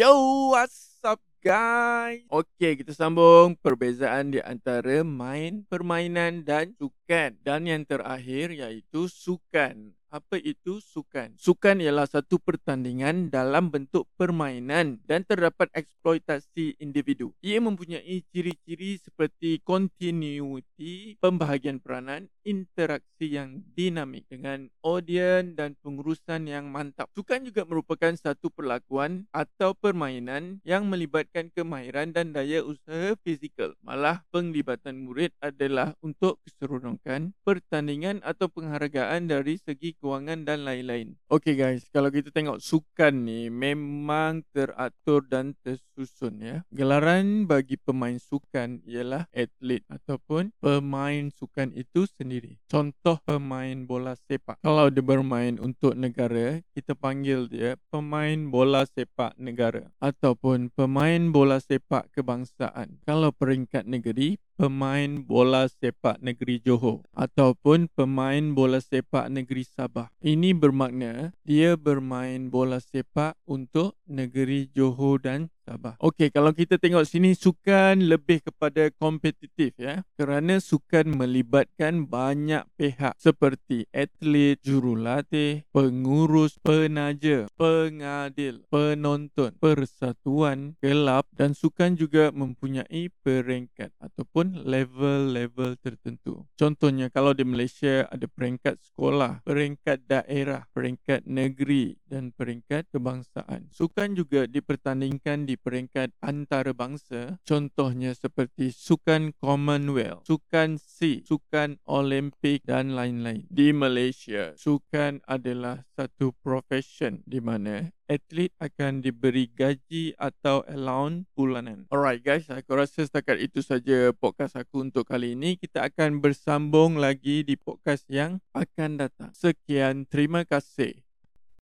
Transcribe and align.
Yo, 0.00 0.48
what's 0.48 0.96
up 1.04 1.20
guys? 1.44 2.24
Okey, 2.32 2.80
kita 2.80 2.96
sambung 2.96 3.52
perbezaan 3.60 4.32
di 4.32 4.40
antara 4.40 5.04
main, 5.04 5.68
permainan 5.68 6.40
dan 6.40 6.72
sukan. 6.80 7.36
Dan 7.44 7.68
yang 7.68 7.84
terakhir 7.84 8.48
iaitu 8.48 9.12
sukan. 9.12 9.92
Apa 10.10 10.42
itu 10.42 10.82
sukan? 10.82 11.38
Sukan 11.38 11.78
ialah 11.78 12.02
satu 12.02 12.42
pertandingan 12.42 13.30
dalam 13.30 13.70
bentuk 13.70 14.10
permainan 14.18 14.98
dan 15.06 15.22
terdapat 15.22 15.70
eksploitasi 15.70 16.82
individu. 16.82 17.30
Ia 17.46 17.62
mempunyai 17.62 18.26
ciri-ciri 18.34 18.98
seperti 18.98 19.62
continuity, 19.62 21.14
pembahagian 21.22 21.78
peranan, 21.78 22.26
interaksi 22.42 23.30
yang 23.30 23.62
dinamik 23.78 24.26
dengan 24.26 24.66
audien 24.82 25.54
dan 25.54 25.78
pengurusan 25.78 26.50
yang 26.50 26.74
mantap. 26.74 27.06
Sukan 27.14 27.46
juga 27.46 27.62
merupakan 27.62 28.10
satu 28.18 28.50
perlakuan 28.50 29.30
atau 29.30 29.78
permainan 29.78 30.58
yang 30.66 30.90
melibatkan 30.90 31.54
kemahiran 31.54 32.10
dan 32.10 32.34
daya 32.34 32.66
usaha 32.66 33.14
fizikal. 33.22 33.78
Malah 33.86 34.26
penglibatan 34.34 35.06
murid 35.06 35.30
adalah 35.38 35.94
untuk 36.02 36.42
keseronokan, 36.42 37.30
pertandingan 37.46 38.18
atau 38.26 38.50
penghargaan 38.50 39.30
dari 39.30 39.54
segi 39.62 39.99
kewangan 40.00 40.48
dan 40.48 40.64
lain-lain. 40.64 41.20
Okay 41.28 41.54
guys, 41.54 41.84
kalau 41.92 42.08
kita 42.08 42.32
tengok 42.32 42.58
sukan 42.58 43.28
ni 43.28 43.52
memang 43.52 44.42
teratur 44.56 45.28
dan 45.28 45.52
tersusun 45.60 46.40
ya. 46.40 46.56
Gelaran 46.72 47.44
bagi 47.44 47.76
pemain 47.76 48.16
sukan 48.16 48.80
ialah 48.88 49.28
atlet 49.30 49.84
ataupun 49.92 50.56
pemain 50.58 51.28
sukan 51.28 51.76
itu 51.76 52.08
sendiri. 52.08 52.56
Contoh 52.66 53.20
pemain 53.28 53.76
bola 53.84 54.16
sepak. 54.16 54.56
Kalau 54.64 54.88
dia 54.88 55.04
bermain 55.04 55.60
untuk 55.60 55.92
negara, 55.92 56.64
kita 56.72 56.96
panggil 56.96 57.46
dia 57.46 57.76
pemain 57.92 58.48
bola 58.48 58.88
sepak 58.88 59.36
negara 59.36 59.92
ataupun 60.00 60.72
pemain 60.72 61.20
bola 61.28 61.60
sepak 61.60 62.08
kebangsaan. 62.16 63.04
Kalau 63.04 63.30
peringkat 63.36 63.84
negeri, 63.84 64.40
pemain 64.60 65.24
bola 65.24 65.72
sepak 65.72 66.20
negeri 66.20 66.60
Johor 66.60 67.00
ataupun 67.16 67.88
pemain 67.96 68.52
bola 68.52 68.76
sepak 68.84 69.32
negeri 69.32 69.64
Sabah. 69.64 69.89
Ini 70.22 70.54
bermakna 70.54 71.34
dia 71.42 71.74
bermain 71.74 72.48
bola 72.48 72.78
sepak 72.78 73.34
untuk 73.46 73.98
negeri 74.06 74.70
Johor 74.70 75.22
dan 75.22 75.50
Sabah. 75.70 75.94
Okey, 76.02 76.34
kalau 76.34 76.50
kita 76.50 76.82
tengok 76.82 77.06
sini 77.06 77.30
sukan 77.30 78.02
lebih 78.02 78.42
kepada 78.42 78.90
kompetitif 78.90 79.70
ya. 79.78 80.02
Kerana 80.18 80.58
sukan 80.58 81.14
melibatkan 81.14 82.10
banyak 82.10 82.66
pihak 82.74 83.14
seperti 83.14 83.86
atlet, 83.94 84.58
jurulatih, 84.66 85.62
pengurus, 85.70 86.58
penaja, 86.58 87.46
pengadil, 87.54 88.66
penonton, 88.66 89.54
persatuan, 89.62 90.74
kelab 90.82 91.30
dan 91.38 91.54
sukan 91.54 91.94
juga 91.94 92.34
mempunyai 92.34 93.06
peringkat 93.22 93.94
ataupun 94.02 94.66
level-level 94.66 95.78
tertentu. 95.78 96.50
Contohnya 96.58 97.14
kalau 97.14 97.30
di 97.30 97.46
Malaysia 97.46 98.10
ada 98.10 98.26
peringkat 98.26 98.74
sekolah, 98.90 99.46
peringkat 99.46 100.02
daerah, 100.10 100.66
peringkat 100.74 101.30
negeri 101.30 101.94
dan 102.10 102.34
peringkat 102.34 102.90
kebangsaan. 102.90 103.70
Sukan 103.70 104.18
juga 104.18 104.50
dipertandingkan 104.50 105.46
di 105.46 105.59
peringkat 105.60 106.16
antarabangsa 106.24 107.38
contohnya 107.44 108.16
seperti 108.16 108.72
sukan 108.72 109.36
Commonwealth, 109.36 110.24
sukan 110.26 110.80
SEA, 110.80 111.22
sukan 111.28 111.78
Olimpik 111.86 112.64
dan 112.64 112.96
lain-lain. 112.96 113.46
Di 113.52 113.70
Malaysia, 113.76 114.56
sukan 114.56 115.22
adalah 115.28 115.84
satu 115.94 116.32
profession 116.40 117.20
di 117.28 117.38
mana 117.38 117.92
atlet 118.10 118.50
akan 118.58 119.06
diberi 119.06 119.46
gaji 119.46 120.18
atau 120.18 120.66
allowance 120.66 121.30
bulanan. 121.38 121.86
Alright 121.94 122.26
guys, 122.26 122.50
aku 122.50 122.74
rasa 122.74 123.06
setakat 123.06 123.38
itu 123.38 123.62
saja 123.62 124.10
podcast 124.10 124.58
aku 124.58 124.82
untuk 124.82 125.06
kali 125.06 125.38
ini. 125.38 125.54
Kita 125.54 125.86
akan 125.86 126.18
bersambung 126.18 126.98
lagi 126.98 127.46
di 127.46 127.54
podcast 127.54 128.10
yang 128.10 128.42
akan 128.50 128.98
datang. 128.98 129.30
Sekian, 129.30 130.10
terima 130.10 130.42
kasih. 130.42 131.09